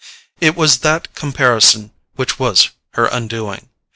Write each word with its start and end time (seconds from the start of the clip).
It 0.39 0.55
was 0.55 0.79
that 0.79 1.13
comparison 1.13 1.91
which 2.15 2.39
was 2.39 2.69
her 2.95 3.05
undoing. 3.05 3.69